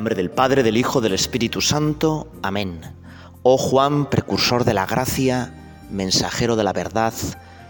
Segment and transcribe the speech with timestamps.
[0.00, 2.26] Nombre del Padre, del Hijo, del Espíritu Santo.
[2.40, 2.80] Amén.
[3.42, 5.52] Oh Juan, precursor de la gracia,
[5.90, 7.12] mensajero de la verdad,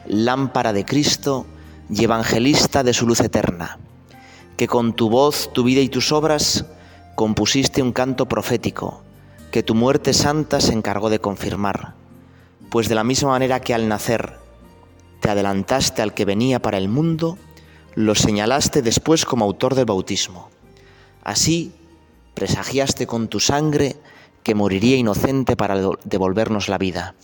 [0.06, 1.44] lámpara de Cristo
[1.90, 3.80] y evangelista de su luz eterna,
[4.56, 6.66] que con tu voz, tu vida y tus obras
[7.16, 9.02] compusiste un canto profético,
[9.50, 11.94] que tu muerte santa se encargó de confirmar,
[12.70, 14.38] pues de la misma manera que al nacer
[15.20, 17.38] te adelantaste al que venía para el mundo,
[17.96, 20.48] lo señalaste después como autor del bautismo.
[21.24, 21.74] Así,
[22.40, 23.96] presagiaste con tu sangre
[24.42, 27.14] que moriría inocente para devolvernos la vida.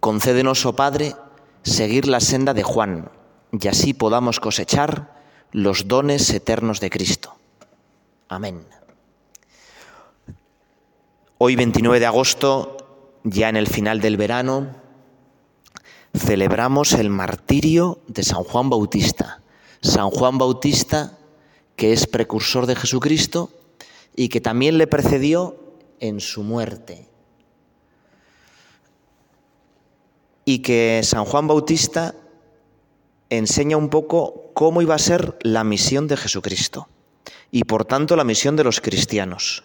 [0.00, 1.14] Concédenos, oh Padre,
[1.62, 3.10] seguir la senda de Juan,
[3.52, 7.36] y así podamos cosechar los dones eternos de Cristo.
[8.30, 8.64] Amén.
[11.36, 12.78] Hoy 29 de agosto,
[13.24, 14.68] ya en el final del verano,
[16.16, 19.42] celebramos el martirio de San Juan Bautista.
[19.82, 21.18] San Juan Bautista,
[21.76, 23.50] que es precursor de Jesucristo
[24.14, 25.56] y que también le precedió
[26.00, 27.08] en su muerte.
[30.44, 32.14] Y que San Juan Bautista
[33.30, 36.88] enseña un poco cómo iba a ser la misión de Jesucristo
[37.50, 39.64] y por tanto la misión de los cristianos.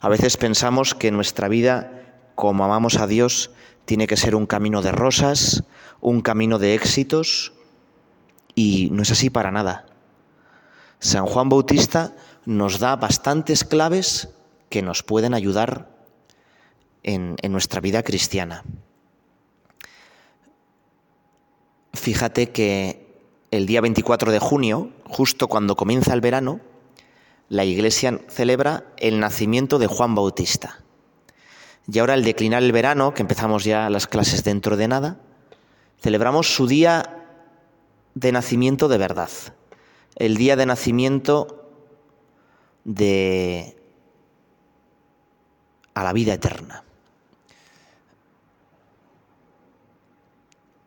[0.00, 2.02] A veces pensamos que nuestra vida,
[2.34, 3.52] como amamos a Dios,
[3.84, 5.64] tiene que ser un camino de rosas,
[6.00, 7.52] un camino de éxitos,
[8.54, 9.86] y no es así para nada.
[10.98, 12.14] San Juan Bautista
[12.44, 14.28] nos da bastantes claves
[14.68, 15.88] que nos pueden ayudar
[17.02, 18.64] en, nuestra vida cristiana.
[21.92, 23.06] Fíjate que
[23.50, 26.60] el día 24 de junio, justo cuando comienza el verano,
[27.48, 30.82] la Iglesia celebra el nacimiento de Juan Bautista.
[31.90, 35.20] Y ahora al declinar el verano, que empezamos ya las clases dentro de nada,
[36.00, 37.26] celebramos su día
[38.14, 39.30] de nacimiento de verdad,
[40.16, 41.61] el día de nacimiento
[42.84, 43.76] de
[45.94, 46.84] a la vida eterna.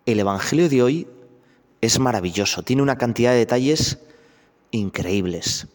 [0.06, 1.08] El Evangelio de hoy
[1.82, 4.00] es maravilloso, tiene una cantidad de detalles
[4.72, 5.68] increíbles.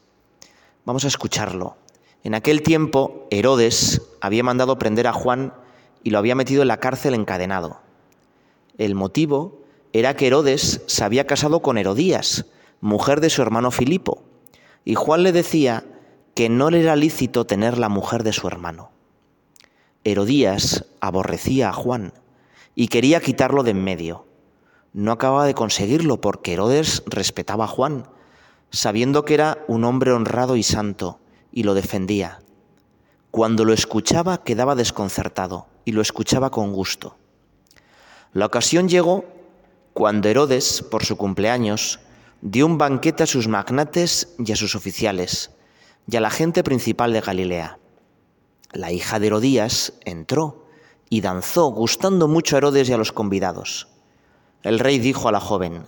[0.84, 1.76] Vamos a escucharlo.
[2.22, 5.54] En aquel tiempo, Herodes había mandado prender a Juan
[6.02, 7.80] y lo había metido en la cárcel encadenado.
[8.78, 9.60] El motivo
[9.92, 12.46] era que Herodes se había casado con Herodías,
[12.80, 14.22] mujer de su hermano Filipo,
[14.84, 15.84] y Juan le decía
[16.34, 18.90] que no le era lícito tener la mujer de su hermano.
[20.04, 22.12] Herodías aborrecía a Juan
[22.74, 24.26] y quería quitarlo de en medio.
[24.92, 28.08] No acababa de conseguirlo porque Herodes respetaba a Juan,
[28.70, 31.20] sabiendo que era un hombre honrado y santo,
[31.52, 32.40] y lo defendía.
[33.30, 37.16] Cuando lo escuchaba quedaba desconcertado y lo escuchaba con gusto.
[38.32, 39.24] La ocasión llegó
[39.92, 42.00] cuando Herodes, por su cumpleaños,
[42.40, 45.50] dio un banquete a sus magnates y a sus oficiales,
[46.08, 47.78] y a la gente principal de Galilea.
[48.72, 50.66] La hija de Herodías entró
[51.08, 53.88] y danzó, gustando mucho a Herodes y a los convidados.
[54.62, 55.86] El rey dijo a la joven,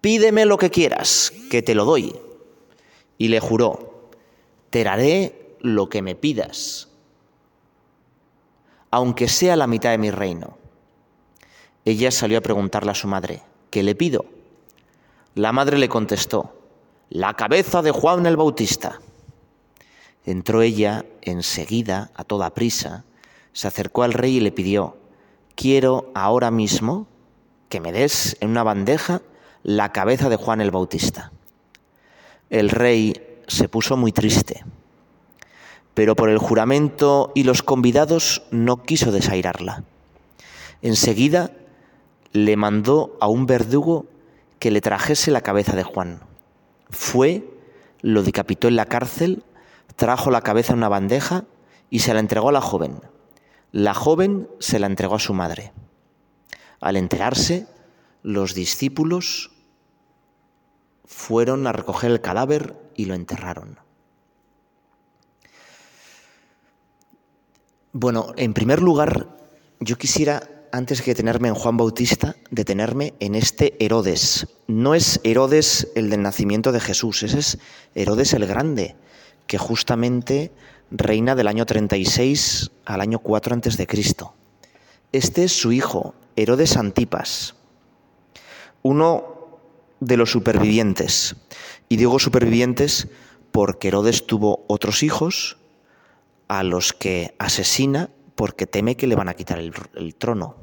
[0.00, 2.14] Pídeme lo que quieras, que te lo doy.
[3.16, 4.10] Y le juró,
[4.70, 6.88] Te daré lo que me pidas,
[8.90, 10.58] aunque sea la mitad de mi reino.
[11.86, 14.26] Ella salió a preguntarle a su madre, ¿qué le pido?
[15.34, 16.54] La madre le contestó,
[17.08, 19.00] la cabeza de Juan el Bautista.
[20.24, 23.04] Entró ella enseguida, a toda prisa,
[23.52, 24.96] se acercó al rey y le pidió,
[25.54, 27.06] quiero ahora mismo
[27.68, 29.22] que me des en una bandeja
[29.62, 31.32] la cabeza de Juan el Bautista.
[32.50, 34.64] El rey se puso muy triste,
[35.94, 39.84] pero por el juramento y los convidados no quiso desairarla.
[40.82, 41.50] Enseguida
[42.32, 44.06] le mandó a un verdugo
[44.58, 46.20] que le trajese la cabeza de Juan.
[46.90, 47.44] Fue,
[48.02, 49.44] lo decapitó en la cárcel
[49.96, 51.44] trajo la cabeza en una bandeja
[51.90, 53.00] y se la entregó a la joven.
[53.72, 55.72] La joven se la entregó a su madre.
[56.80, 57.66] Al enterarse,
[58.22, 59.50] los discípulos
[61.04, 63.78] fueron a recoger el cadáver y lo enterraron.
[67.92, 69.28] Bueno, en primer lugar,
[69.78, 70.42] yo quisiera,
[70.72, 74.48] antes que detenerme en Juan Bautista, detenerme en este Herodes.
[74.66, 77.58] No es Herodes el del nacimiento de Jesús, ese es
[77.94, 78.96] Herodes el Grande,
[79.46, 80.52] que justamente
[80.90, 84.34] reina del año 36 al año 4 antes de Cristo.
[85.12, 87.54] Este es su hijo, Herodes Antipas,
[88.82, 89.34] uno
[90.00, 91.36] de los supervivientes.
[91.88, 93.08] Y digo supervivientes
[93.52, 95.56] porque Herodes tuvo otros hijos
[96.48, 100.56] a los que asesina porque teme que le van a quitar el, el trono.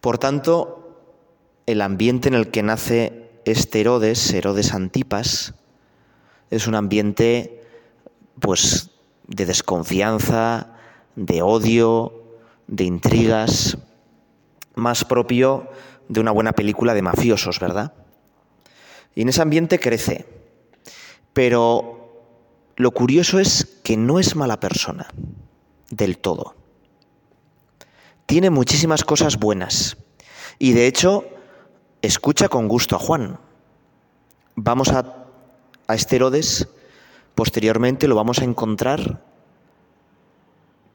[0.00, 0.84] Por tanto,
[1.66, 5.54] el ambiente en el que nace este Herodes, Herodes Antipas,
[6.56, 7.62] es un ambiente
[8.40, 8.90] pues
[9.26, 10.76] de desconfianza,
[11.16, 12.24] de odio,
[12.66, 13.78] de intrigas,
[14.74, 15.68] más propio
[16.08, 17.92] de una buena película de mafiosos, ¿verdad?
[19.14, 20.26] Y en ese ambiente crece.
[21.32, 22.22] Pero
[22.76, 25.08] lo curioso es que no es mala persona
[25.90, 26.54] del todo.
[28.26, 29.96] Tiene muchísimas cosas buenas.
[30.58, 31.24] Y de hecho,
[32.02, 33.38] escucha con gusto a Juan.
[34.56, 35.23] Vamos a,
[35.86, 36.68] a Esterodes,
[37.34, 39.22] posteriormente lo vamos a encontrar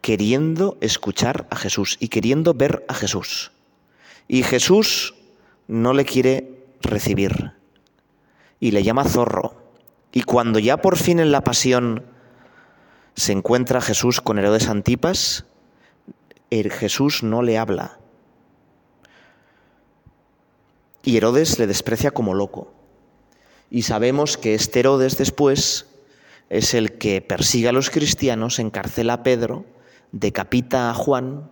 [0.01, 3.51] queriendo escuchar a Jesús y queriendo ver a Jesús.
[4.27, 5.15] Y Jesús
[5.67, 7.53] no le quiere recibir
[8.59, 9.55] y le llama zorro.
[10.11, 12.05] Y cuando ya por fin en la pasión
[13.15, 15.45] se encuentra Jesús con Herodes Antipas,
[16.49, 17.99] el Jesús no le habla.
[21.03, 22.73] Y Herodes le desprecia como loco.
[23.69, 25.87] Y sabemos que este Herodes después
[26.49, 29.65] es el que persigue a los cristianos, encarcela a Pedro,
[30.11, 31.49] decapita a Juan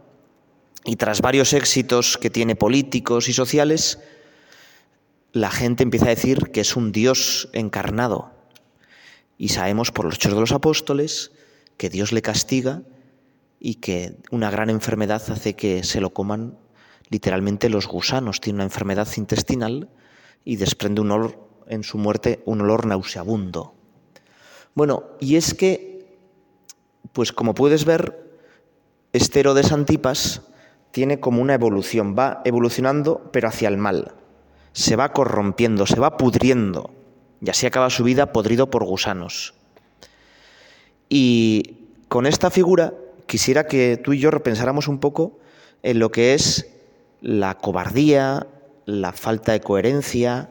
[0.83, 3.99] y tras varios éxitos que tiene políticos y sociales,
[5.33, 8.31] la gente empieza a decir que es un Dios encarnado.
[9.37, 11.31] Y sabemos por los hechos de los apóstoles
[11.77, 12.81] que Dios le castiga
[13.59, 16.57] y que una gran enfermedad hace que se lo coman
[17.09, 18.41] literalmente los gusanos.
[18.41, 19.89] Tiene una enfermedad intestinal
[20.43, 23.73] y desprende un olor en su muerte, un olor nauseabundo.
[24.73, 26.17] Bueno, y es que,
[27.13, 28.27] pues como puedes ver,
[29.13, 30.41] Estero de Santipas
[30.91, 34.13] tiene como una evolución, va evolucionando pero hacia el mal,
[34.73, 36.91] se va corrompiendo, se va pudriendo
[37.41, 39.53] y así acaba su vida podrido por gusanos.
[41.09, 42.93] Y con esta figura
[43.25, 45.39] quisiera que tú y yo repensáramos un poco
[45.83, 46.67] en lo que es
[47.21, 48.47] la cobardía,
[48.85, 50.49] la falta de coherencia,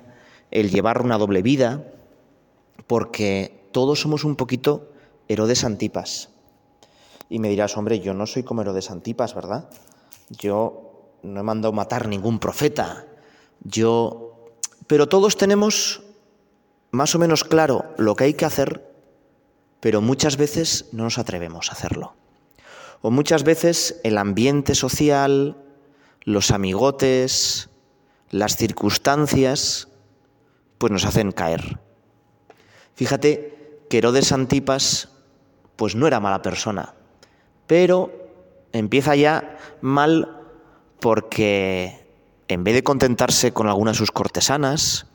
[0.51, 1.85] el llevar una doble vida,
[2.87, 4.93] porque todos somos un poquito
[5.29, 6.31] Herodes Antipas.
[7.29, 9.69] Y me dirás, hombre, yo no soy como Herodes Antipas, ¿verdad?
[10.31, 13.07] Yo no he mandado matar ningún profeta.
[13.63, 14.23] Yo.
[14.87, 16.03] Pero todos tenemos
[16.93, 18.89] más o menos claro lo que hay que hacer,
[19.81, 22.15] pero muchas veces no nos atrevemos a hacerlo.
[23.03, 25.57] O muchas veces el ambiente social,
[26.23, 27.69] los amigotes,
[28.31, 29.89] las circunstancias,
[30.79, 31.79] pues nos hacen caer.
[32.95, 35.09] Fíjate que Herodes Antipas,
[35.77, 36.95] pues no era mala persona,
[37.67, 38.13] pero
[38.73, 40.41] empieza ya mal
[41.01, 42.07] porque
[42.49, 45.07] en vez de contentarse con alguna de sus cortesanas,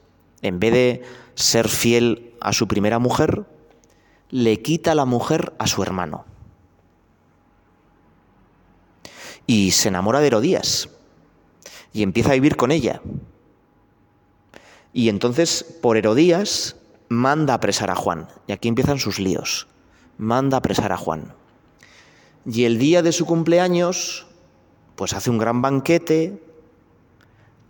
[0.42, 1.04] en vez de
[1.36, 3.46] ser fiel a su primera mujer,
[4.30, 6.26] le quita la mujer a su hermano.
[9.48, 10.90] Y se enamora de Herodías
[11.94, 13.02] y empieza a vivir con ella.
[14.94, 16.76] Y entonces, por Herodías,
[17.10, 18.28] manda apresar a Juan.
[18.48, 19.68] Y aquí empiezan sus líos.
[20.18, 21.34] Manda apresar a Juan.
[22.46, 24.26] Y el día de su cumpleaños,
[24.96, 26.42] pues hace un gran banquete,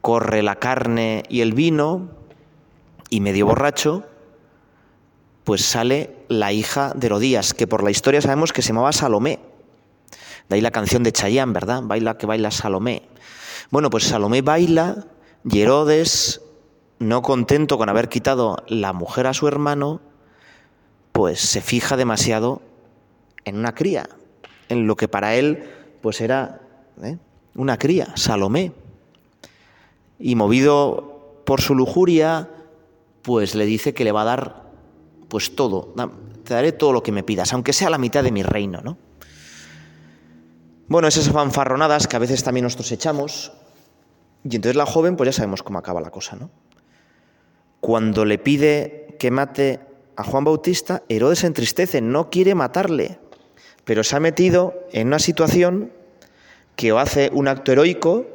[0.02, 2.10] corre la carne y el vino,
[3.10, 4.06] y medio borracho,
[5.44, 9.40] pues sale la hija de Herodías, que por la historia sabemos que se llamaba Salomé.
[10.48, 11.82] De ahí la canción de Chayán, ¿verdad?
[11.84, 13.04] Baila que baila Salomé.
[13.70, 15.06] Bueno, pues Salomé baila
[15.44, 16.42] y Herodes,
[17.02, 20.02] no contento con haber quitado la mujer a su hermano,
[21.12, 22.62] pues se fija demasiado
[23.44, 24.08] en una cría,
[24.70, 25.68] en lo que para él
[26.02, 26.62] pues era
[27.02, 27.18] ¿eh?
[27.56, 28.72] una cría, Salomé.
[30.20, 32.50] Y movido por su lujuria,
[33.24, 34.62] pues le dice que le va a dar
[35.28, 35.96] pues todo,
[36.44, 38.98] te daré todo lo que me pidas, aunque sea la mitad de mi reino, ¿no?
[40.88, 43.54] Bueno, esas fanfarronadas que a veces también nosotros echamos,
[44.44, 46.50] y entonces la joven, pues ya sabemos cómo acaba la cosa, ¿no?
[47.82, 49.80] Cuando le pide que mate
[50.16, 53.20] a Juan Bautista, Herodes se entristece, no quiere matarle,
[53.84, 55.92] pero se ha metido en una situación
[56.76, 58.28] que o hace un acto heroico,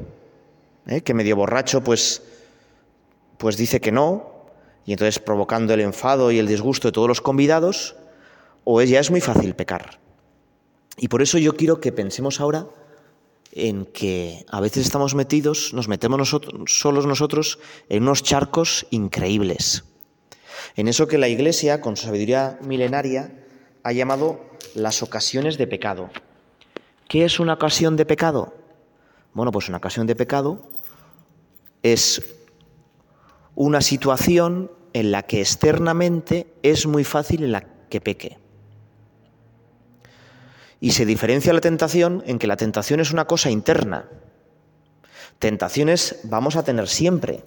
[0.87, 1.01] ¿eh?
[1.01, 2.23] que medio borracho pues,
[3.39, 4.35] pues dice que no,
[4.85, 7.97] y entonces provocando el enfado y el disgusto de todos los convidados,
[8.65, 10.01] o ya es muy fácil pecar.
[10.97, 12.67] Y por eso yo quiero que pensemos ahora
[13.57, 16.29] en que a veces estamos metidos, nos metemos
[16.67, 17.59] solos nosotros
[17.89, 19.85] en unos charcos increíbles.
[20.77, 23.33] En eso que la Iglesia, con su sabiduría milenaria,
[23.83, 24.41] ha llamado
[24.75, 26.11] las ocasiones de pecado.
[27.09, 28.55] ¿Qué es una ocasión de pecado?
[29.33, 30.69] Bueno, pues una ocasión de pecado
[31.83, 32.23] es
[33.55, 38.39] una situación en la que externamente es muy fácil en la que peque.
[40.81, 44.09] Y se diferencia la tentación en que la tentación es una cosa interna.
[45.39, 47.45] Tentaciones vamos a tener siempre.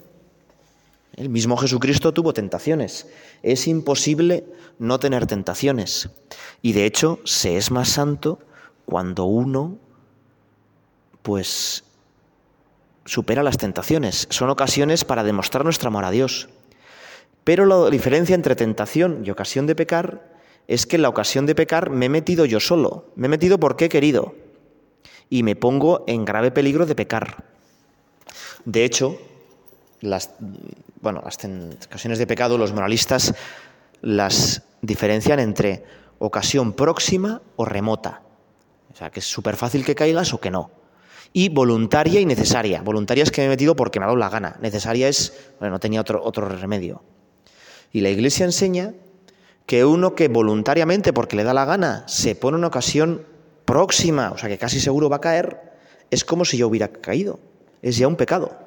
[1.15, 3.07] El mismo Jesucristo tuvo tentaciones.
[3.43, 4.45] Es imposible
[4.77, 6.09] no tener tentaciones.
[6.61, 8.39] Y de hecho, se es más santo
[8.85, 9.77] cuando uno,
[11.21, 11.83] pues,
[13.05, 14.27] supera las tentaciones.
[14.29, 16.49] Son ocasiones para demostrar nuestro amor a Dios.
[17.43, 20.38] Pero la diferencia entre tentación y ocasión de pecar
[20.69, 23.05] es que en la ocasión de pecar me he metido yo solo.
[23.15, 24.35] Me he metido porque he querido.
[25.27, 27.43] Y me pongo en grave peligro de pecar.
[28.65, 29.17] De hecho,
[29.99, 30.29] las,
[31.01, 31.39] bueno, las
[31.87, 33.33] ocasiones de pecado, los moralistas
[34.01, 35.83] las diferencian entre
[36.19, 38.21] ocasión próxima o remota.
[38.93, 40.69] O sea, que es súper fácil que caigas o que no.
[41.33, 42.83] Y voluntaria y necesaria.
[42.83, 44.55] Voluntaria es que me he metido porque me ha dado la gana.
[44.61, 47.01] Necesaria es, bueno, no tenía otro, otro remedio.
[47.91, 48.93] Y la Iglesia enseña
[49.69, 53.27] que uno que voluntariamente, porque le da la gana, se pone una ocasión
[53.65, 55.61] próxima, o sea, que casi seguro va a caer,
[56.09, 57.39] es como si yo hubiera caído.
[57.83, 58.57] Es ya un pecado.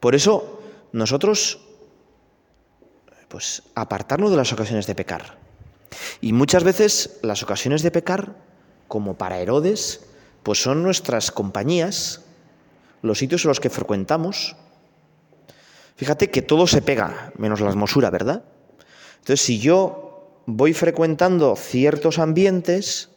[0.00, 1.60] Por eso, nosotros,
[3.28, 5.36] pues, apartarnos de las ocasiones de pecar.
[6.22, 8.36] Y muchas veces las ocasiones de pecar,
[8.88, 10.00] como para Herodes,
[10.44, 12.24] pues son nuestras compañías,
[13.02, 14.56] los sitios en los que frecuentamos.
[15.96, 18.44] Fíjate que todo se pega, menos la hermosura, ¿verdad?
[19.28, 23.10] Entonces, si yo voy frecuentando ciertos ambientes,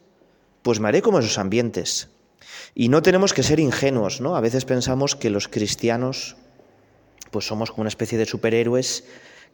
[0.61, 2.09] pues me haré como esos ambientes.
[2.75, 4.35] Y no tenemos que ser ingenuos, ¿no?
[4.35, 6.35] A veces pensamos que los cristianos
[7.31, 9.05] pues somos como una especie de superhéroes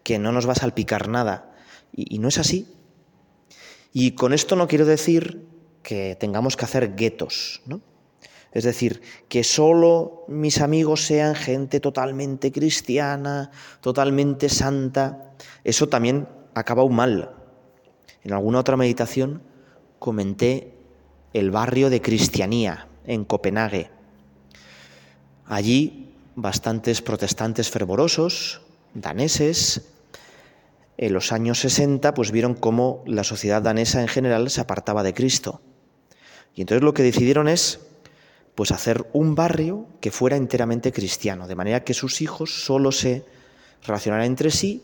[0.02, 1.56] que no nos va a salpicar nada.
[1.96, 2.68] Y, no es así.
[3.94, 5.46] Y con esto no quiero decir
[5.84, 7.82] que tengamos que hacer guetos, ¿no?
[8.52, 15.36] Es decir, que solo mis amigos sean gente totalmente cristiana, totalmente santa.
[15.64, 16.28] Eso también
[16.60, 17.32] acaba un mal.
[18.24, 19.42] En alguna otra meditación
[20.00, 20.74] comenté
[21.34, 23.90] el barrio de Cristianía en Copenhague.
[25.46, 28.62] Allí bastantes protestantes fervorosos,
[28.94, 29.82] daneses,
[30.98, 35.14] en los años 60 pues vieron cómo la sociedad danesa en general se apartaba de
[35.14, 35.62] Cristo.
[36.56, 37.80] Y entonces lo que decidieron es
[38.56, 43.24] pues hacer un barrio que fuera enteramente cristiano, de manera que sus hijos solo se
[43.86, 44.84] relacionaran entre sí,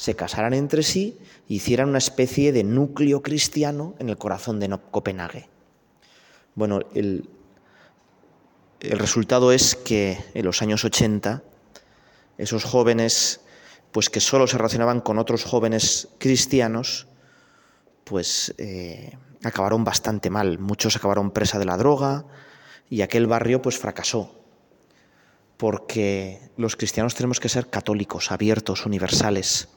[0.00, 4.74] se casaran entre sí e hicieran una especie de núcleo cristiano en el corazón de
[4.90, 5.50] Copenhague.
[6.54, 7.28] Bueno, el,
[8.80, 11.42] el resultado es que en los años 80
[12.38, 13.42] esos jóvenes,
[13.92, 17.06] pues que solo se relacionaban con otros jóvenes cristianos,
[18.04, 20.58] pues eh, acabaron bastante mal.
[20.58, 22.24] Muchos acabaron presa de la droga
[22.88, 24.34] y aquel barrio pues fracasó.
[25.58, 29.68] Porque los cristianos tenemos que ser católicos, abiertos, universales.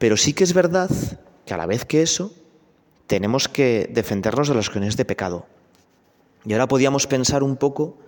[0.00, 0.90] Pero sí que es verdad
[1.46, 2.34] que a la vez que eso,
[3.06, 5.46] tenemos que defendernos de las cuestiones de pecado.
[6.44, 7.98] Y ahora podíamos pensar un poco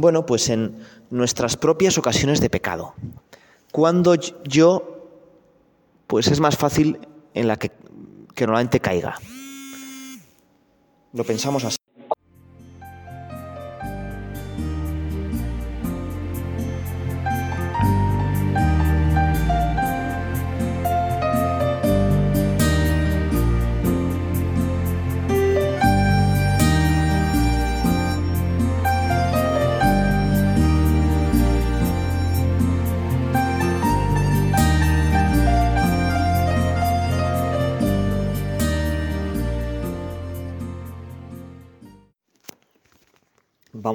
[0.00, 0.78] bueno, pues en
[1.10, 2.94] nuestras propias ocasiones de pecado.
[3.70, 5.10] Cuando yo,
[6.06, 7.70] pues es más fácil en la que,
[8.34, 9.16] que normalmente caiga.
[11.12, 11.79] Lo pensamos así.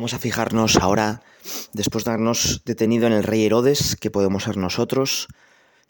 [0.06, 1.24] Vamos a fijarnos ahora,
[1.74, 5.28] después de habernos detenido en el rey Herodes, que podemos ser nosotros,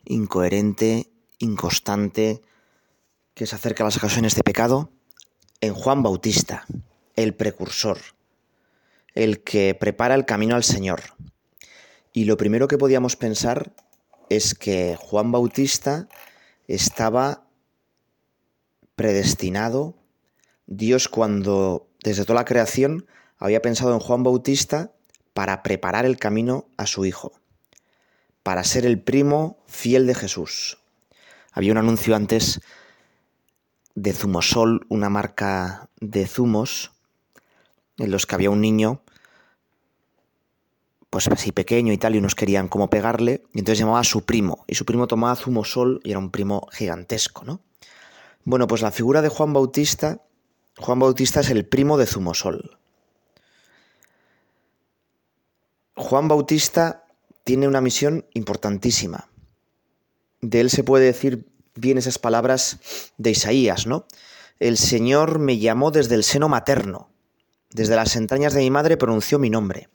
[0.05, 2.41] incoherente, inconstante,
[3.33, 4.89] que se acerca a las ocasiones de pecado,
[5.59, 6.65] en Juan Bautista,
[7.17, 7.97] el precursor,
[9.15, 11.01] el que prepara el camino al Señor.
[12.13, 13.73] Y lo primero que podíamos pensar
[14.29, 16.07] es que Juan Bautista
[16.69, 17.49] estaba
[18.95, 19.97] predestinado,
[20.67, 23.07] Dios cuando desde toda la creación
[23.37, 24.91] había pensado en Juan Bautista
[25.33, 27.33] para preparar el camino a su hijo,
[28.43, 30.77] para ser el primo fiel de Jesús.
[31.51, 32.61] Había un anuncio antes
[33.95, 36.91] de Zumosol, una marca de zumos,
[37.97, 39.01] en los que había un niño,
[41.09, 44.25] pues así pequeño y tal, y unos querían como pegarle, y entonces llamaba a su
[44.25, 47.61] primo, y su primo tomaba Zumosol y era un primo gigantesco, ¿no?
[48.43, 50.21] Bueno, pues la figura de Juan Bautista,
[50.77, 52.77] Juan Bautista es el primo de Zumosol.
[55.95, 57.05] Juan Bautista
[57.45, 59.29] tiene una misión importantísima.
[60.41, 62.79] De él se puede decir bien esas palabras
[63.17, 64.05] de Isaías, ¿no?
[64.59, 67.09] El Señor me llamó desde el seno materno,
[67.69, 69.89] desde las entrañas de mi madre pronunció mi nombre.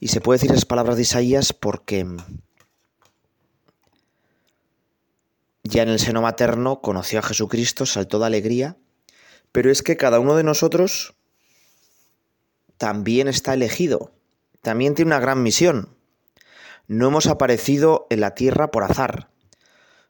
[0.00, 2.06] Y se puede decir esas palabras de Isaías porque
[5.62, 8.76] ya en el seno materno conoció a Jesucristo, saltó de alegría,
[9.52, 11.14] pero es que cada uno de nosotros
[12.78, 14.17] también está elegido
[14.62, 15.96] también tiene una gran misión.
[16.86, 19.30] No hemos aparecido en la tierra por azar.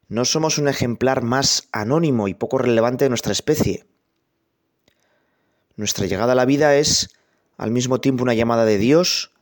[0.09, 3.87] No somos un ejemplar más anónimo y poco relevante de nuestra especie.
[5.77, 7.11] Nuestra llegada a la vida es
[7.57, 9.33] al mismo tiempo una llamada de Dios,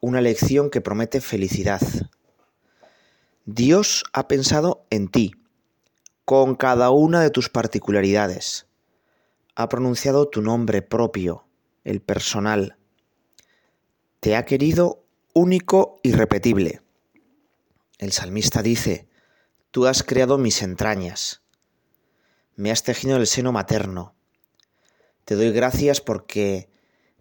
[0.00, 1.80] una lección que promete felicidad.
[3.46, 5.32] Dios ha pensado en ti,
[6.24, 8.66] con cada una de tus particularidades.
[9.54, 11.46] Ha pronunciado tu nombre propio,
[11.84, 12.76] el personal.
[14.26, 15.04] Te ha querido
[15.34, 16.82] único y repetible.
[17.98, 19.06] El salmista dice,
[19.70, 21.42] Tú has creado mis entrañas,
[22.56, 24.16] me has tejido el seno materno.
[25.24, 26.68] Te doy gracias porque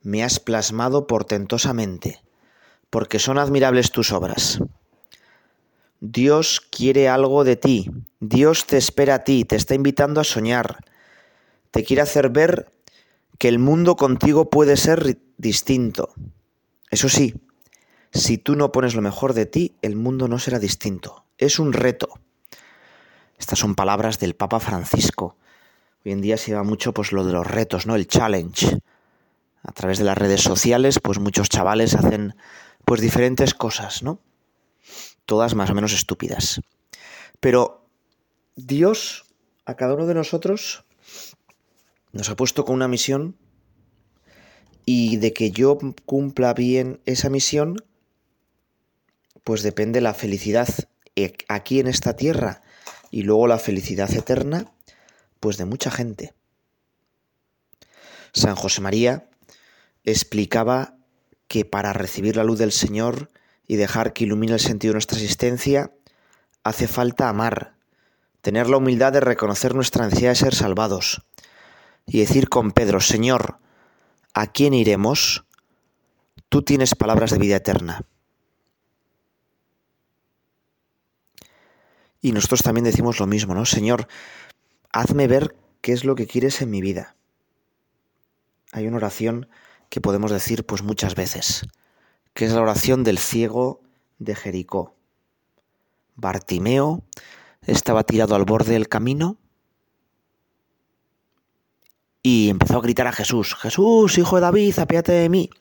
[0.02, 2.24] me has plasmado portentosamente,
[2.90, 4.58] porque son admirables tus obras.
[6.00, 10.84] Dios quiere algo de ti, Dios te espera a ti, te está invitando a soñar,
[11.70, 12.72] te quiere hacer ver
[13.38, 16.12] que el mundo contigo puede ser distinto.
[16.96, 17.34] Eso sí,
[18.14, 21.26] si tú no pones lo mejor de ti, el mundo no será distinto.
[21.38, 22.08] Es un reto.
[23.38, 25.36] Estas son palabras del Papa Francisco.
[26.06, 27.98] Hoy en día se lleva mucho pues lo de los retos, ¿no?
[27.98, 28.80] El challenge.
[29.62, 32.34] A través de las redes sociales, pues muchos chavales hacen
[32.86, 34.22] pues diferentes cosas, ¿no?
[35.26, 36.62] Todas más o menos estúpidas.
[37.42, 37.90] Pero
[38.56, 39.26] Dios
[39.66, 40.86] a cada uno de nosotros
[42.14, 43.36] nos ha puesto con una misión
[44.86, 47.84] y de que yo cumpla bien esa misión,
[49.44, 50.68] pues depende la felicidad
[51.48, 52.62] aquí en esta tierra
[53.12, 54.72] y luego la felicidad eterna,
[55.40, 56.34] pues de mucha gente.
[58.34, 59.30] San José María
[60.04, 60.98] explicaba
[61.48, 63.30] que para recibir la luz del Señor
[63.68, 65.92] y dejar que ilumine el sentido de nuestra existencia,
[66.64, 67.76] hace falta amar,
[68.42, 71.22] tener la humildad de reconocer nuestra necesidad de ser salvados,
[72.06, 73.58] y decir con Pedro, Señor,
[74.36, 75.46] ¿a quién iremos?
[76.50, 78.04] Tú tienes palabras de vida eterna.
[82.22, 83.66] Y nosotros también decimos lo mismo, ¿no?
[83.66, 84.08] Señor,
[84.92, 87.16] hazme ver qué es lo que quieres en mi vida.
[88.74, 89.48] Hay una oración
[89.90, 91.66] que podemos decir pues muchas veces,
[92.34, 93.82] que es la oración del ciego
[94.20, 94.96] de Jericó.
[96.16, 97.04] Bartimeo
[97.62, 99.38] estaba tirado al borde del camino
[102.26, 105.52] y empezó a gritar a Jesús, Jesús, hijo de David, apéate de mí.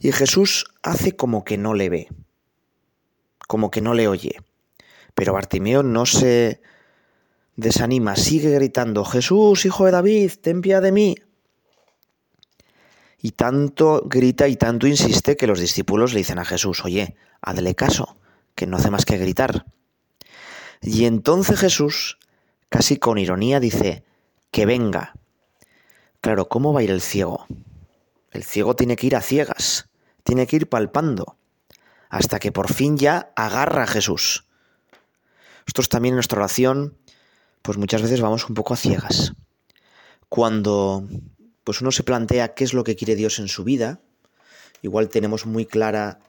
[0.00, 2.08] Y Jesús hace como que no le ve,
[3.46, 4.40] como que no le oye.
[5.14, 6.60] Pero Bartimeo no se
[7.54, 11.14] desanima, sigue gritando, Jesús, hijo de David, ten piedad de mí.
[13.20, 17.76] Y tanto grita y tanto insiste que los discípulos le dicen a Jesús, oye, hazle
[17.76, 18.16] caso,
[18.56, 19.66] que no hace más que gritar.
[20.80, 22.18] Y entonces Jesús,
[22.68, 24.02] casi con ironía, dice,
[24.50, 25.14] que venga.
[26.22, 27.46] Claro, ¿cómo va a ir el ciego?
[28.30, 29.88] El ciego tiene que ir a ciegas,
[30.22, 31.36] tiene que ir palpando,
[32.10, 34.46] hasta que por fin ya agarra a Jesús.
[35.66, 36.96] Nosotros también en nuestra oración,
[37.62, 39.32] pues muchas veces vamos un poco a ciegas.
[40.28, 41.08] Cuando
[41.64, 43.98] pues uno se plantea qué es lo que quiere Dios en su vida,
[44.80, 46.20] igual tenemos muy clara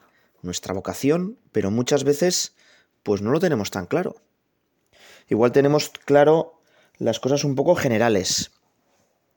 [0.41, 2.55] nuestra vocación, pero muchas veces
[3.03, 4.15] pues no lo tenemos tan claro.
[5.29, 6.63] Igual tenemos claro
[6.97, 8.52] las cosas un poco generales,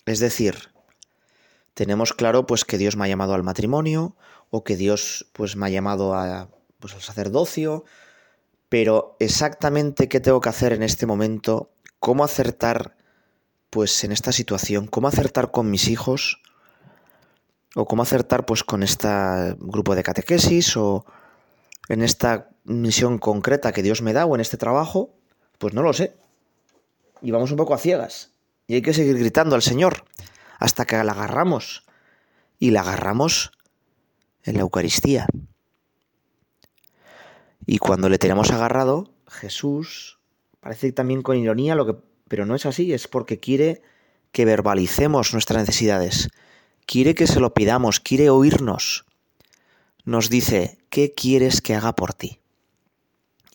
[0.07, 0.71] es decir,
[1.75, 4.17] tenemos claro pues que Dios me ha llamado al matrimonio
[4.51, 7.85] o que Dios pues me ha llamado a pues al sacerdocio,
[8.69, 12.97] pero exactamente qué tengo que hacer en este momento, cómo acertar
[13.71, 16.41] pues en esta situación, cómo acertar con mis hijos
[17.75, 19.09] o cómo acertar pues con este
[19.59, 21.05] grupo de catequesis o
[21.89, 25.11] en esta misión concreta que Dios me da o en este trabajo,
[25.59, 26.17] pues no lo sé.
[27.23, 28.36] Y vamos un poco a ciegas.
[28.67, 30.05] Y hay que seguir gritando al Señor
[30.59, 31.85] hasta que la agarramos.
[32.59, 33.53] Y la agarramos
[34.45, 35.27] en la Eucaristía.
[37.67, 40.19] Y cuando le tenemos agarrado, Jesús,
[40.61, 41.97] parece también con ironía, lo que,
[42.29, 43.83] pero no es así, es porque quiere
[44.33, 46.29] que verbalicemos nuestras necesidades,
[46.87, 49.05] quiere que se lo pidamos, quiere oírnos.
[50.05, 52.39] Nos dice, ¿qué quieres que haga por ti?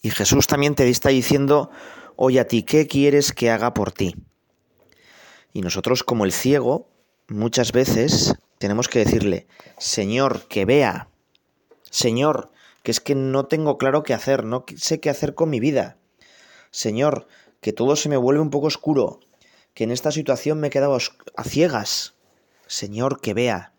[0.02, 1.72] Y Jesús también te está diciendo,
[2.18, 4.16] oye a ti, ¿qué quieres que haga por ti?
[5.54, 6.88] Y nosotros como el ciego,
[7.28, 11.10] muchas veces tenemos que decirle, Señor, que vea,
[11.90, 12.52] Señor,
[12.84, 15.98] que es que no tengo claro qué hacer, no sé qué hacer con mi vida.
[16.72, 17.28] Señor,
[17.60, 19.20] que todo se me vuelve un poco oscuro,
[19.74, 20.98] que en esta situación me he quedado
[21.36, 22.16] a ciegas.
[22.68, 23.74] Señor, que vea.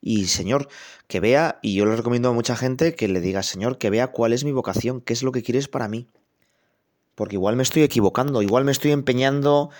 [0.00, 0.68] Y Señor,
[1.06, 4.08] que vea, y yo le recomiendo a mucha gente que le diga, Señor, que vea
[4.08, 6.08] cuál es mi vocación, qué es lo que quieres para mí.
[7.14, 9.70] porque igual me estoy equivocando, igual me estoy empeñando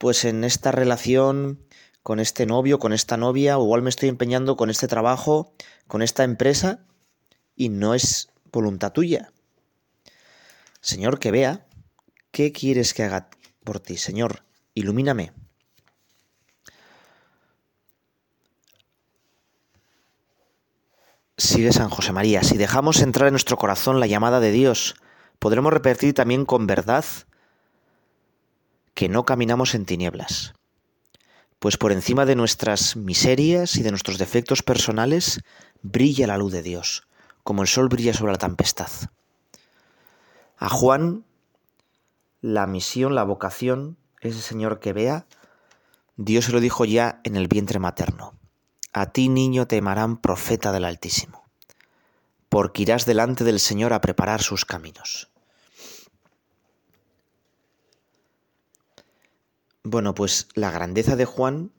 [0.00, 1.60] pues en esta relación
[2.02, 5.52] con este novio, con esta novia, o igual me estoy empeñando con este trabajo,
[5.86, 6.86] con esta empresa,
[7.54, 9.30] y no es voluntad tuya.
[10.80, 11.66] Señor, que vea,
[12.30, 13.28] ¿qué quieres que haga
[13.62, 13.98] por ti?
[13.98, 15.34] Señor, ilumíname.
[21.36, 24.94] Sigue San José María, si dejamos entrar en nuestro corazón la llamada de Dios,
[25.38, 27.04] podremos repetir también con verdad
[29.00, 30.52] que no caminamos en tinieblas
[31.58, 35.40] pues por encima de nuestras miserias y de nuestros defectos personales
[35.80, 37.06] brilla la luz de Dios,
[37.42, 38.90] como el sol brilla sobre la tempestad.
[40.58, 41.24] A Juan,
[42.42, 45.26] la misión, la vocación, ese Señor que vea,
[46.16, 48.34] Dios se lo dijo ya en el vientre materno.
[48.92, 51.44] A ti, niño, te llamarán profeta del Altísimo,
[52.50, 55.30] porque irás delante del Señor a preparar sus caminos.
[59.82, 61.72] Bueno, pues la grandeza de Juan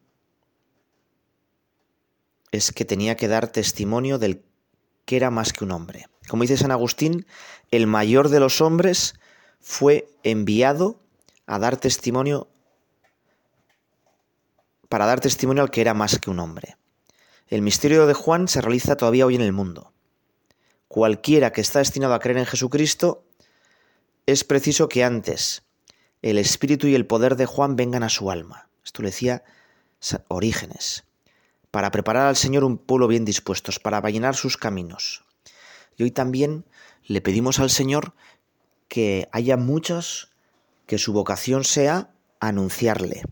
[2.52, 4.44] es que tenía que dar testimonio del
[5.06, 6.08] que era más que un hombre.
[6.28, 7.26] Como dice San Agustín,
[7.70, 9.16] el mayor de los hombres
[9.60, 11.00] fue enviado
[11.46, 12.48] a dar testimonio
[14.90, 16.78] para dar testimonio al que era más que un hombre.
[17.48, 19.94] El misterio de Juan se realiza todavía hoy en el mundo.
[20.88, 23.24] Cualquiera que está destinado a creer en Jesucristo,
[24.26, 25.64] es preciso que antes
[26.22, 28.70] el espíritu y el poder de Juan vengan a su alma.
[28.84, 29.44] Esto lo decía
[30.28, 31.06] Orígenes.
[31.72, 35.24] Para preparar al Señor un pueblo bien dispuestos, para llenar sus caminos.
[35.98, 36.66] Y hoy también
[37.06, 38.14] le pedimos al Señor
[38.88, 40.32] que haya muchos
[40.86, 43.24] que su vocación sea anunciarle.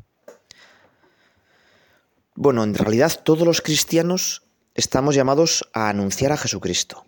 [2.35, 7.05] Bueno, en realidad todos los cristianos estamos llamados a anunciar a Jesucristo.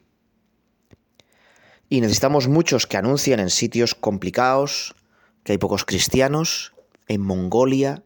[1.87, 4.95] Y necesitamos muchos que anuncien en sitios complicados,
[5.43, 6.73] que hay pocos cristianos.
[7.07, 8.03] En Mongolia,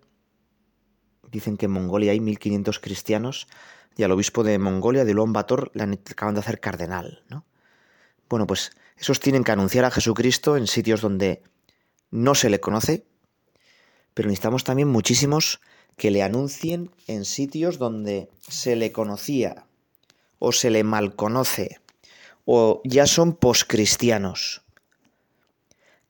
[1.31, 3.47] dicen que en Mongolia hay 1500 cristianos
[3.97, 7.23] y al obispo de Mongolia, de Ulan Bator, le acaban de hacer cardenal.
[7.29, 7.45] ¿no?
[8.29, 11.43] Bueno, pues esos tienen que anunciar a Jesucristo en sitios donde
[12.11, 13.05] no se le conoce,
[14.13, 15.59] pero necesitamos también muchísimos
[15.97, 19.65] que le anuncien en sitios donde se le conocía
[20.39, 21.79] o se le malconoce
[22.45, 24.64] o ya son poscristianos.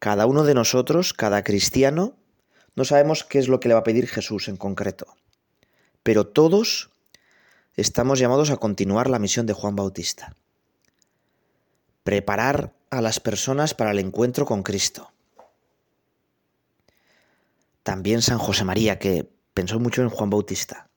[0.05, 2.13] Cada uno de nosotros, cada cristiano,
[2.75, 5.07] no sabemos qué es lo que le va a pedir Jesús en concreto,
[6.03, 6.91] pero todos
[7.75, 10.35] estamos llamados a continuar la misión de Juan Bautista.
[12.03, 15.11] Preparar a las personas para el encuentro con Cristo.
[17.81, 20.87] También San José María, que pensó mucho en Juan Bautista.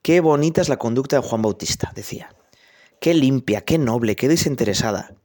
[0.00, 2.32] Qué bonita es la conducta de Juan Bautista, decía.
[3.00, 5.16] Qué limpia, qué noble, qué desinteresada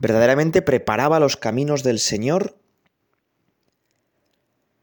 [0.00, 2.56] verdaderamente preparaba los caminos del Señor.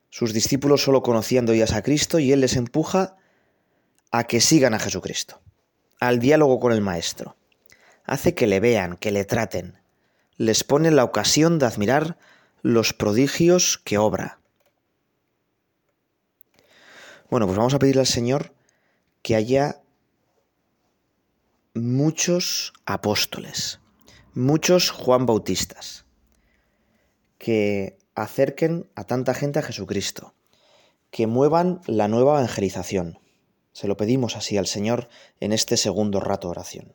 [0.09, 3.17] Sus discípulos solo conocían de a Cristo y Él les empuja
[4.11, 5.41] a que sigan a Jesucristo,
[5.99, 7.35] al diálogo con el Maestro.
[8.05, 9.79] Hace que le vean, que le traten.
[10.37, 12.17] Les pone la ocasión de admirar
[12.61, 14.39] los prodigios que obra.
[17.29, 18.53] Bueno, pues vamos a pedirle al Señor
[19.23, 19.81] que haya
[21.73, 23.79] muchos apóstoles,
[24.37, 26.05] muchos Juan Bautistas
[27.39, 30.35] que acerquen a tanta gente a Jesucristo,
[31.09, 33.17] que muevan la nueva evangelización.
[33.73, 36.93] Se lo pedimos así al Señor en este segundo rato de oración.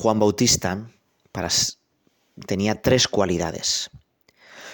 [0.00, 0.90] Juan Bautista
[2.46, 3.90] tenía tres cualidades.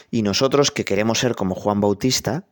[0.08, 2.44] Y nosotros que queremos ser como Juan Bautista,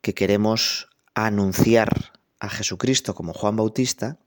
[0.00, 4.18] que queremos anunciar a Jesucristo como Juan Bautista,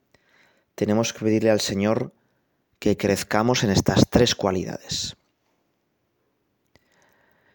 [0.74, 2.12] tenemos que pedirle al Señor
[2.80, 5.16] que crezcamos en estas tres cualidades.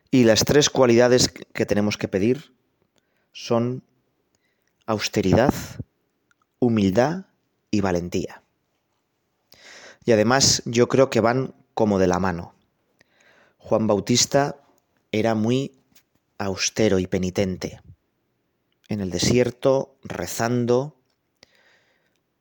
[0.10, 2.56] Y las tres cualidades que tenemos que pedir
[3.32, 3.84] son
[4.88, 5.54] austeridad,
[6.58, 7.28] humildad
[7.70, 8.42] y valentía.
[10.10, 12.56] Y además yo creo que van como de la mano.
[13.60, 14.56] Juan Bautista
[15.12, 15.84] era muy
[16.40, 17.80] austero y penitente.
[18.88, 20.96] En el desierto, rezando,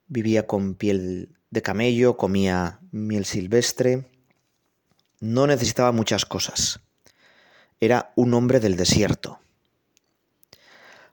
[0.06, 4.10] vivía con piel de camello, comía miel silvestre,
[5.20, 6.80] no necesitaba muchas cosas.
[7.80, 9.40] era un hombre del desierto.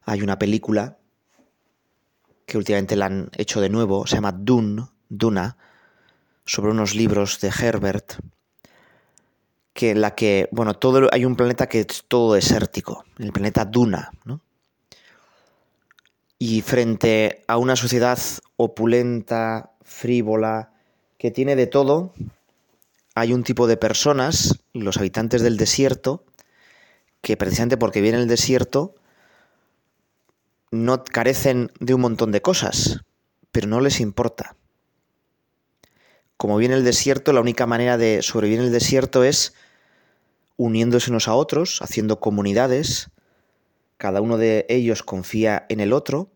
[0.05, 0.99] Hay una película
[2.45, 5.57] que últimamente la han hecho de nuevo, se llama Dune, Duna,
[6.45, 8.13] sobre unos libros de Herbert,
[9.73, 13.65] que en la que, bueno, todo, hay un planeta que es todo desértico, el planeta
[13.65, 14.41] Duna, ¿no?
[16.37, 18.19] Y frente a una sociedad
[18.57, 20.71] opulenta, frívola,
[21.17, 22.13] que tiene de todo,
[23.15, 26.25] hay un tipo de personas, los habitantes del desierto,
[27.21, 28.95] que precisamente porque vienen el desierto,
[30.71, 33.01] no carecen de un montón de cosas,
[33.51, 34.55] pero no les importa.
[36.37, 39.53] Como viene el desierto, la única manera de sobrevivir en el desierto es
[40.57, 43.09] uniéndose unos a otros, haciendo comunidades,
[43.97, 46.29] cada uno de ellos confía en el otro,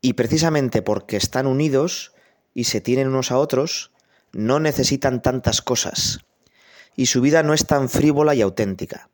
[0.00, 2.12] y precisamente porque están unidos
[2.54, 3.92] y se tienen unos a otros,
[4.32, 6.20] no necesitan tantas cosas,
[6.96, 9.08] y su vida no es tan frívola y auténtica.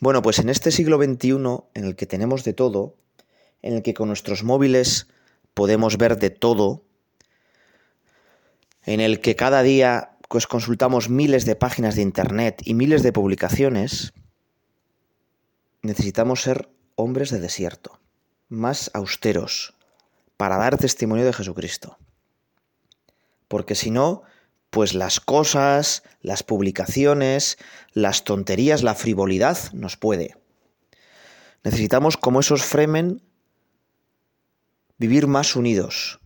[0.00, 1.28] Bueno, pues en este siglo XXI,
[1.74, 2.96] en el que tenemos de todo,
[3.62, 5.08] en el que con nuestros móviles
[5.52, 6.84] podemos ver de todo,
[8.90, 13.12] en el que cada día pues, consultamos miles de páginas de Internet y miles de
[13.12, 14.12] publicaciones,
[15.82, 18.00] necesitamos ser hombres de desierto,
[18.48, 19.74] más austeros,
[20.36, 21.98] para dar testimonio de Jesucristo.
[23.46, 24.22] Porque si no,
[24.70, 27.58] pues las cosas, las publicaciones,
[27.92, 30.36] las tonterías, la frivolidad nos puede.
[31.62, 33.22] Necesitamos, como esos Fremen,
[34.98, 36.19] vivir más unidos,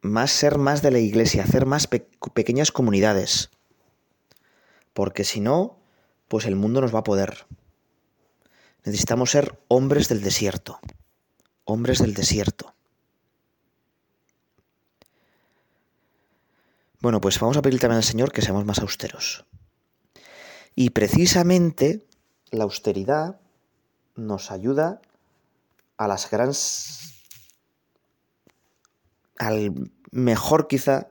[0.00, 3.50] más ser más de la iglesia, hacer más pequeñas comunidades.
[4.92, 5.78] Porque si no,
[6.28, 7.46] pues el mundo nos va a poder.
[8.84, 10.78] Necesitamos ser hombres del desierto,
[11.64, 12.74] hombres del desierto.
[17.00, 19.44] Bueno, pues vamos a pedir también al Señor que seamos más austeros.
[20.74, 22.06] Y precisamente
[22.50, 23.40] la austeridad
[24.16, 25.00] nos ayuda
[25.96, 27.07] a las grandes
[29.38, 31.08] al mejor quizá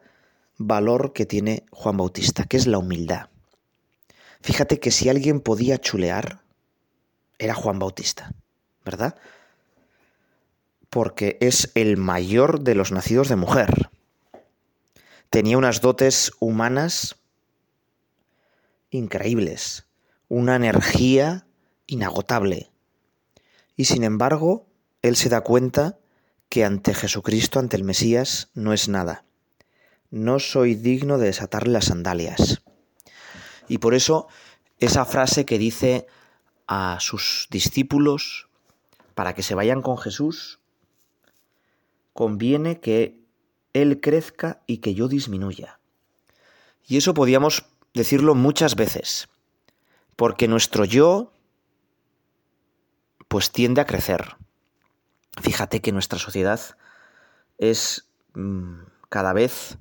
[0.57, 3.29] valor que tiene Juan Bautista, que es la humildad.
[4.41, 6.41] Fíjate que si alguien podía chulear,
[7.39, 8.33] era Juan Bautista,
[8.85, 9.15] ¿verdad?
[10.89, 13.89] Porque es el mayor de los nacidos de mujer
[15.29, 17.15] tenía unas dotes humanas
[18.89, 19.85] increíbles,
[20.29, 21.45] una energía
[21.85, 22.69] inagotable.
[23.75, 24.67] Y sin embargo,
[25.01, 25.99] él se da cuenta
[26.49, 29.25] que ante Jesucristo, ante el Mesías, no es nada.
[30.09, 32.61] No soy digno de desatarle las sandalias.
[33.67, 34.27] Y por eso
[34.79, 36.07] esa frase que dice
[36.67, 38.47] a sus discípulos
[39.15, 40.59] para que se vayan con Jesús,
[42.13, 43.19] conviene que
[43.73, 45.79] él crezca y que yo disminuya.
[46.87, 49.27] Y eso podíamos decirlo muchas veces,
[50.15, 51.33] porque nuestro yo
[53.27, 54.37] pues tiende a crecer.
[55.41, 56.59] Fíjate que nuestra sociedad
[57.57, 59.77] es mm, cada vez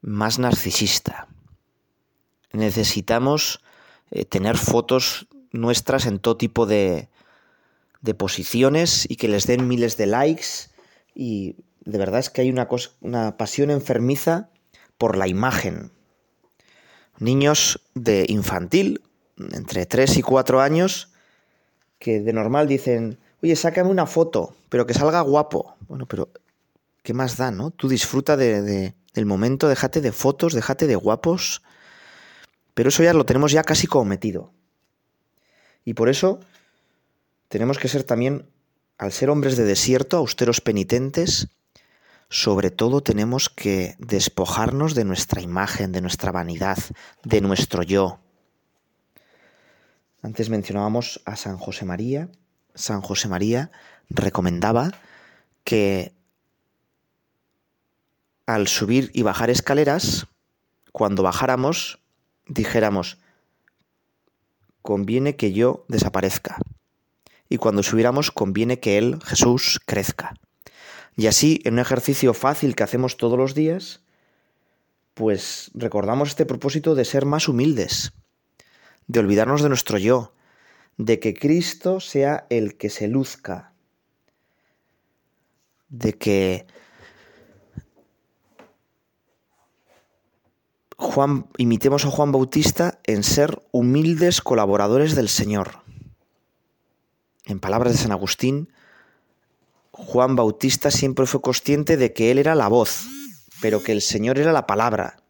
[0.00, 1.28] más narcisista.
[2.52, 3.62] Necesitamos
[4.10, 7.08] eh, tener fotos nuestras en todo tipo de,
[8.00, 10.70] de posiciones y que les den miles de likes
[11.14, 12.68] y de verdad es que hay una,
[13.00, 14.50] una pasión enfermiza
[14.98, 15.90] por la imagen.
[17.18, 19.02] Niños de infantil,
[19.52, 21.10] entre 3 y 4 años,
[21.98, 25.76] que de normal dicen, oye, sácame una foto, pero que salga guapo.
[25.88, 26.30] Bueno, pero
[27.02, 27.70] ¿qué más da, no?
[27.70, 31.62] Tú disfruta de, del momento, déjate de fotos, déjate de guapos.
[32.74, 34.52] Pero eso ya lo tenemos ya casi como metido.
[35.84, 36.40] Y por eso
[37.48, 38.48] tenemos que ser también,
[38.98, 41.48] al ser hombres de desierto, austeros penitentes,
[42.28, 46.78] sobre todo tenemos que despojarnos de nuestra imagen, de nuestra vanidad,
[47.24, 48.20] de nuestro yo.
[50.20, 52.28] Antes mencionábamos a San José María.
[52.78, 53.70] San José María
[54.08, 54.92] recomendaba
[55.64, 56.14] que
[58.46, 60.26] al subir y bajar escaleras,
[60.92, 61.98] cuando bajáramos,
[62.46, 63.18] dijéramos,
[64.80, 66.56] conviene que yo desaparezca.
[67.50, 70.34] Y cuando subiéramos, conviene que Él, Jesús, crezca.
[71.16, 74.02] Y así, en un ejercicio fácil que hacemos todos los días,
[75.14, 78.12] pues recordamos este propósito de ser más humildes,
[79.08, 80.32] de olvidarnos de nuestro yo,
[80.98, 83.72] de que Cristo sea el que se luzca,
[85.88, 86.66] de que
[90.96, 95.82] Juan, imitemos a Juan Bautista en ser humildes colaboradores del Señor.
[97.44, 98.72] En palabras de San Agustín,
[99.92, 103.06] Juan Bautista siempre fue consciente de que él era la voz,
[103.62, 105.22] pero que el Señor era la palabra.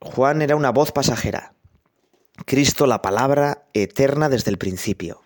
[0.00, 1.53] Juan era una voz pasajera.
[2.44, 5.22] Cristo la palabra eterna desde el principio.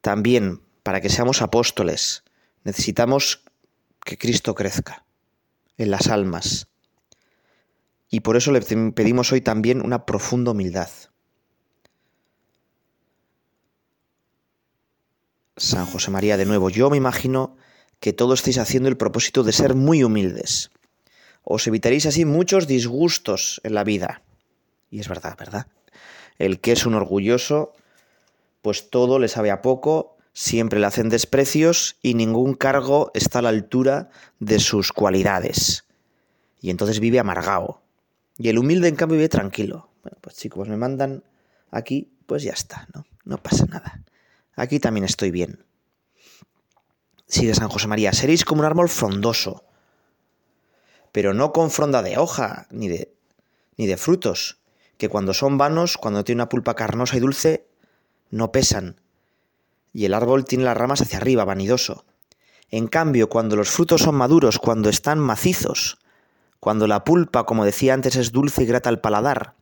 [0.00, 2.24] También, para que seamos apóstoles,
[2.64, 3.44] necesitamos
[4.04, 5.04] que Cristo crezca
[5.78, 6.68] en las almas.
[8.10, 10.90] Y por eso le pedimos hoy también una profunda humildad.
[15.56, 17.56] San José María, de nuevo, yo me imagino
[18.00, 20.72] que todos estáis haciendo el propósito de ser muy humildes.
[21.42, 24.22] Os evitaréis así muchos disgustos en la vida.
[24.90, 25.68] Y es verdad, ¿verdad?
[26.38, 27.72] El que es un orgulloso,
[28.62, 33.42] pues todo le sabe a poco, siempre le hacen desprecios y ningún cargo está a
[33.42, 35.84] la altura de sus cualidades.
[36.60, 37.82] Y entonces vive amargado.
[38.38, 39.90] Y el humilde, en cambio, vive tranquilo.
[40.02, 41.22] Bueno, pues chicos, me mandan
[41.70, 43.04] aquí, pues ya está, ¿no?
[43.24, 44.02] No pasa nada.
[44.56, 45.64] Aquí también estoy bien.
[47.26, 49.64] Sigue San José María, seréis como un árbol frondoso,
[51.12, 53.14] pero no con fronda de hoja ni de,
[53.76, 54.58] ni de frutos,
[54.98, 57.66] que cuando son vanos, cuando tiene una pulpa carnosa y dulce,
[58.30, 59.00] no pesan,
[59.92, 62.04] y el árbol tiene las ramas hacia arriba, vanidoso.
[62.70, 65.98] En cambio, cuando los frutos son maduros, cuando están macizos,
[66.58, 69.54] cuando la pulpa, como decía antes, es dulce y grata al paladar,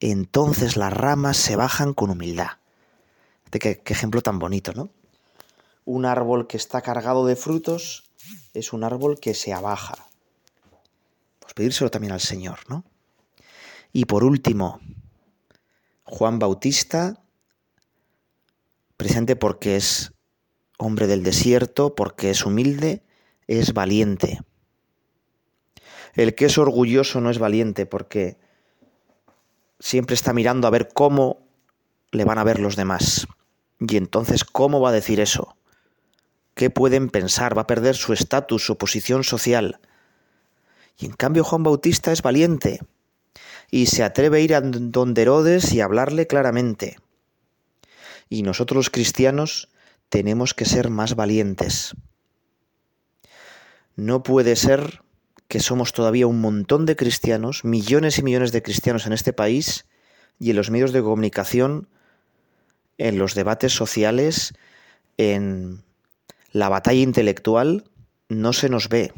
[0.00, 2.58] entonces las ramas se bajan con humildad.
[3.50, 4.90] qué, qué ejemplo tan bonito, ¿no?
[5.86, 8.04] Un árbol que está cargado de frutos
[8.52, 9.94] es un árbol que se abaja.
[11.38, 12.84] Pues pedírselo también al Señor, ¿no?
[13.92, 14.80] Y por último,
[16.04, 17.22] Juan Bautista,
[18.96, 20.12] presente porque es
[20.78, 23.02] hombre del desierto, porque es humilde,
[23.46, 24.40] es valiente.
[26.14, 28.38] El que es orgulloso no es valiente porque
[29.78, 31.46] siempre está mirando a ver cómo
[32.12, 33.26] le van a ver los demás.
[33.80, 35.56] Y entonces, ¿cómo va a decir eso?
[36.54, 37.56] ¿Qué pueden pensar?
[37.56, 39.80] Va a perder su estatus, su posición social.
[40.98, 42.80] Y en cambio Juan Bautista es valiente
[43.70, 46.98] y se atreve a ir a donde Herodes y hablarle claramente.
[48.28, 49.68] Y nosotros los cristianos
[50.08, 51.94] tenemos que ser más valientes.
[53.96, 55.02] No puede ser
[55.48, 59.86] que somos todavía un montón de cristianos, millones y millones de cristianos en este país
[60.38, 61.88] y en los medios de comunicación,
[62.98, 64.54] en los debates sociales,
[65.16, 65.82] en
[66.52, 67.84] la batalla intelectual,
[68.28, 69.12] no se nos ve.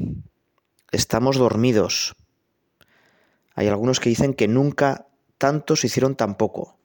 [0.91, 2.15] Estamos dormidos.
[3.55, 5.07] Hay algunos que dicen que nunca
[5.39, 6.79] tantos hicieron tan poco.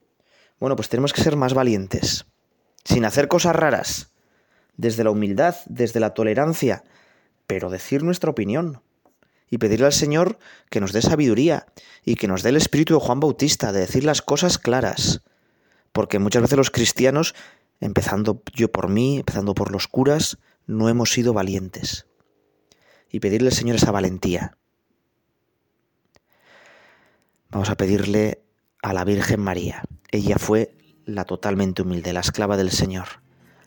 [0.59, 2.25] Bueno, pues tenemos que ser más valientes,
[2.83, 4.11] sin hacer cosas raras,
[4.75, 6.83] desde la humildad, desde la tolerancia,
[7.45, 8.81] pero decir nuestra opinión
[9.49, 10.37] y pedirle al Señor
[10.69, 11.67] que nos dé sabiduría
[12.03, 15.21] y que nos dé el espíritu de Juan Bautista, de decir las cosas claras.
[15.91, 17.33] Porque muchas veces los cristianos,
[17.79, 22.07] empezando yo por mí, empezando por los curas, no hemos sido valientes.
[23.09, 24.57] Y pedirle al Señor esa valentía.
[27.49, 28.43] Vamos a pedirle
[28.81, 29.83] a la Virgen María.
[30.11, 33.07] Ella fue la totalmente humilde, la esclava del Señor,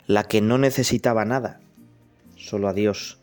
[0.06, 1.60] la que no necesitaba nada,
[2.36, 3.18] solo a Dios,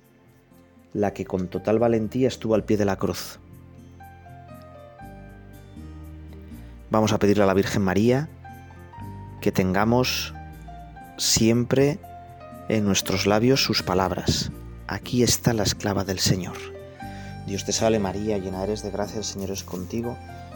[0.93, 3.39] la que con total valentía estuvo al pie de la cruz.
[6.89, 8.27] Vamos a pedirle a la Virgen María
[9.41, 10.33] que tengamos
[11.17, 11.99] siempre
[12.67, 14.51] en nuestros labios sus palabras.
[14.87, 16.57] Aquí está la esclava del Señor.
[17.45, 20.17] Dios te salve María, llena eres de gracia, el Señor es contigo